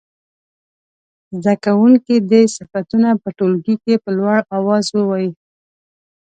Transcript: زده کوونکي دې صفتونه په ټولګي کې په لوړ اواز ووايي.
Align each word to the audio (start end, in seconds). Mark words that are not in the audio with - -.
زده 1.43 1.53
کوونکي 1.65 2.15
دې 2.29 2.41
صفتونه 2.55 3.09
په 3.21 3.29
ټولګي 3.37 3.75
کې 3.83 3.93
په 4.03 4.09
لوړ 4.17 4.37
اواز 4.57 4.85
ووايي. 4.97 5.29